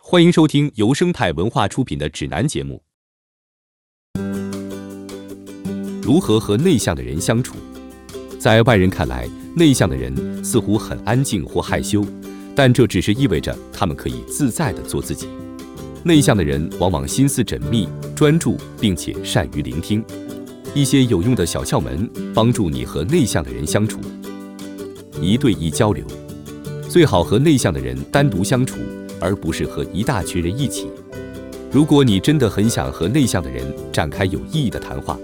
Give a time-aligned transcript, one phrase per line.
[0.00, 2.80] 欢迎收听由生态文化出品的指南节目。
[6.00, 7.56] 如何和内向的人相处？
[8.38, 12.04] 在外人看来，内向的人似乎很安静或害羞，
[12.54, 15.28] 但这只是意味着他们可以自在地做自己。
[16.04, 20.04] 内向的人往往心思缜密、专注，并且善于聆听。
[20.74, 24.00] 一些有用的小窍门，帮助你和内向的人相处。
[25.20, 26.04] 一对一交流，
[26.88, 28.78] 最好和内向的人单独相处。
[29.20, 30.86] 而不是和一大群人一起。
[31.72, 35.18] 如果你真的很想和内向的人展开有意义的谈话，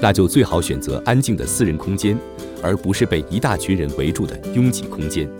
[0.00, 2.18] 那就最好选择安静的私人空间，
[2.60, 5.30] 而不是被一大群人围住的拥挤空间。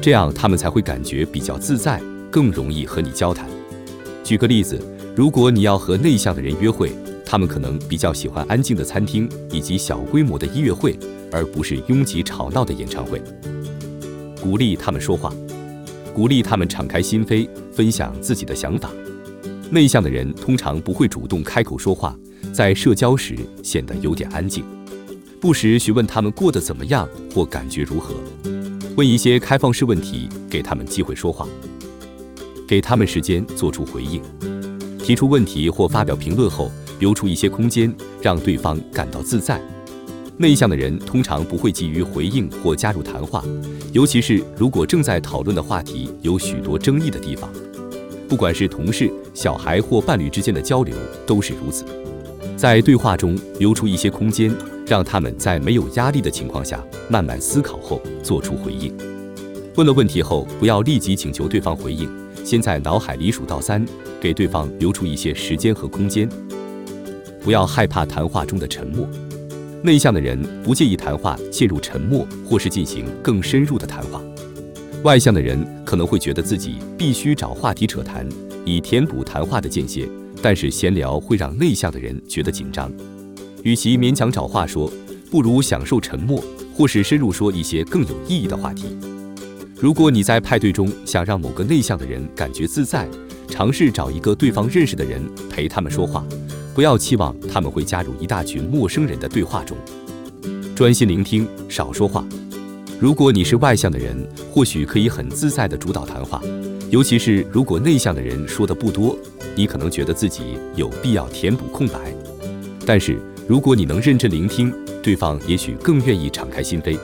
[0.00, 2.00] 这样他们才会感觉比较自在，
[2.30, 3.46] 更容易和你交谈。
[4.24, 4.80] 举个例子，
[5.14, 6.90] 如果你要和内向的人约会，
[7.32, 10.98] 他们可能比较喜欢安静的餐厅以及小规模的音乐会，
[11.30, 13.22] 而不是拥挤吵闹的演唱会。
[14.38, 15.32] 鼓励他们说话。
[16.12, 18.90] 鼓励他们敞开心扉，分享自己的想法。
[19.70, 22.14] 内向的人通常不会主动开口说话，
[22.52, 24.62] 在社交时显得有点安静。
[25.40, 28.14] 不时询问他们过得怎么样或感觉如何，
[28.94, 31.48] 问一些开放式问题，给他们机会说话，
[32.68, 34.20] 给他们时间做出回应。
[34.98, 36.70] 提出问题或发表评论后，
[37.02, 39.60] 留出一些空间，让对方感到自在。
[40.36, 43.42] 内向的人通常不会急于回应或加入谈话，
[43.92, 47.50] 尤其是如果正在讨论的话题有许多争议的地方。
[48.28, 50.94] 不管是同事、小孩或伴侣之间的交流
[51.26, 51.84] 都是如此。
[52.56, 54.54] 在对话中留出一些空间，
[54.86, 58.96] 让他们在没有压力的情况下慢慢思考后做出回应。
[59.74, 62.08] 问了问题后，不要立即请求对方回应，
[62.44, 63.84] 先在脑海里数到三，
[64.20, 66.28] 给对方留出一些时间和空间。
[67.42, 69.06] 不要害怕谈话中的沉默。
[69.82, 74.22] 内向的人不介意谈话陷入沉默，或是进行更深入的谈话。
[75.02, 78.24] 外向的人可能会觉得自己必须找话题扯谈，
[78.64, 80.08] 以填补谈话的间歇。
[80.40, 82.90] 但是闲聊会让内向的人觉得紧张。
[83.62, 84.92] 与其勉强找话说，
[85.30, 86.42] 不如享受沉默，
[86.74, 88.96] 或是深入说一些更有意义的话题。
[89.78, 93.08] 如果你在派对中想让某个内向的人感觉自在，
[93.48, 95.20] 尝试找一个对方认识的人
[95.50, 96.24] 陪他们说话。
[96.74, 99.76] 不要期望他们会加入一大群陌生人的对话中，
[100.74, 102.24] 专心聆听，少说话。
[102.98, 104.16] 如果你是外向的人，
[104.50, 106.40] 或许可以很自在地主导谈话，
[106.88, 109.14] 尤其是如果内向的人说的不多，
[109.54, 112.14] 你可能觉得自己有必要填补空白。
[112.86, 114.72] 但是如果你能认真聆听，
[115.02, 116.98] 对方也许更愿意敞开心扉，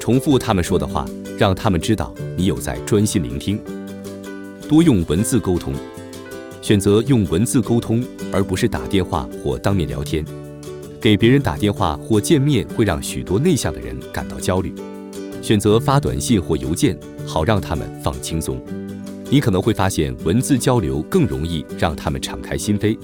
[0.00, 1.06] 重复他们说的话，
[1.38, 3.60] 让他们知道你有在专心聆听。
[4.68, 5.72] 多用文字沟通。
[6.68, 10.22] 选择用文字沟通，而不是打电话或当面聊天。
[11.00, 14.74] 给别人打电话或见面会让许多内向的人感到焦虑。
[15.40, 16.94] 选择发短信或邮件，
[17.26, 18.62] 好让他们放轻松。
[19.30, 22.98] 你可能会发现文字交流更容易让他们敞开心扉。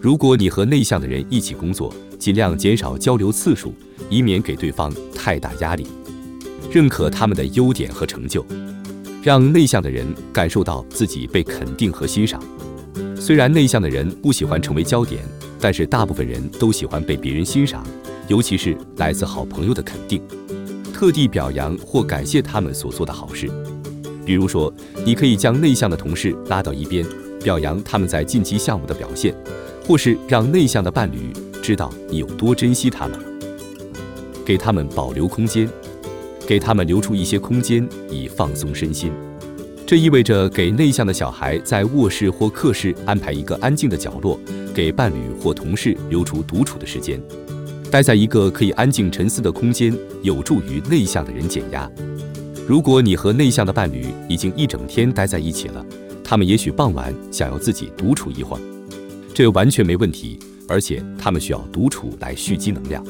[0.00, 3.74] 如果你和内向的人一起工作，尽量减少交流次数，
[4.08, 5.86] 以免给对方太大压力。
[6.72, 8.42] 认可他们的优点和成就，
[9.22, 12.42] 让内向的人感受到自己被肯定和欣赏。
[13.18, 15.22] 虽然内向的人不喜欢成为焦点，
[15.60, 17.84] 但是大部分人都喜欢被别人欣赏，
[18.28, 20.22] 尤其是来自好朋友的肯定。
[20.92, 23.50] 特地表扬或感谢他们所做的好事，
[24.24, 24.72] 比如说，
[25.04, 27.04] 你可以将内向的同事拉到一边，
[27.42, 29.34] 表扬他们在近期项目的表现，
[29.86, 33.20] 或是让内向的伴侣知道你有多珍惜他们。
[34.44, 35.68] 给他们保留空间，
[36.46, 39.12] 给他们留出一些空间以放松身心。
[39.86, 44.36] 这意味着给内向的小孩在卧室或课室安排一个安静的角落，
[44.74, 47.22] 给伴侣或同事留出独处的时间。
[47.88, 51.88] 待在一个可以安静沉思的空间，有助于内向的人减压。
[52.66, 55.86] 如果你和内向的伴侣已经一整天待在一起了，
[56.24, 58.60] 他们也许傍晚想要自己独处一会儿，
[59.32, 60.36] 这完全没问题。
[60.68, 63.00] 而且他们需要独处来蓄积能量。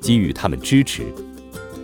[0.00, 1.02] 给予他们支持，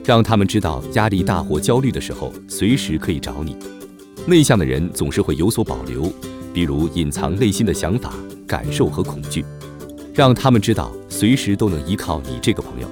[0.04, 3.56] 让他们知道压力大或焦虑的时候，随时可以找你。
[4.28, 6.12] 内向的人总是会有所保留，
[6.52, 8.12] 比如隐藏内心的想法、
[8.44, 9.44] 感受和恐惧，
[10.12, 12.88] 让他们知道随时都能依靠你这个朋友，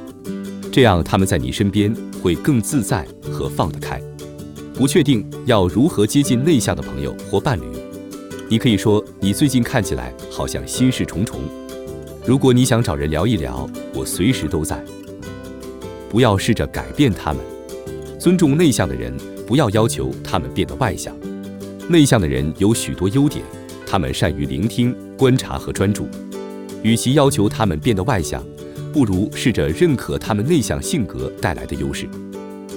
[0.71, 1.93] 这样他们在你身边
[2.23, 4.01] 会更自在和放得开。
[4.75, 7.65] 不确定要如何接近内向的朋友或伴侣，
[8.49, 11.41] 你可以说你最近看起来好像心事重重。
[12.25, 14.81] 如果你想找人聊一聊，我随时都在。
[16.09, 17.43] 不要试着改变他们，
[18.21, 19.13] 尊重内向的人。
[19.47, 21.15] 不要要求他们变得外向。
[21.89, 23.45] 内向的人有许多优点，
[23.87, 26.09] 他们善于聆听、观察和专注。
[26.83, 28.45] 与其要求他们变得外向，
[28.93, 32.09] 不如试着认可他们内向性格带来的优势。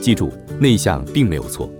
[0.01, 1.71] 记住，内向并没有错。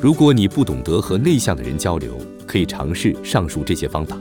[0.00, 4.20] 如果你不懂得和内向的人交流，可以尝试上述这些方法。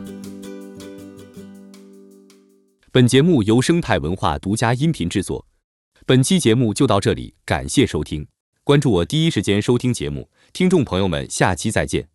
[2.92, 5.46] 本节目由生态文化独家音频制作。
[6.06, 8.28] 本期节目就到这里，感谢收听，
[8.64, 10.30] 关注我第一时间收听节目。
[10.54, 12.15] 听众朋友们，下期再见。